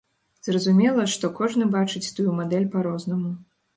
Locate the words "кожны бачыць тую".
1.39-2.29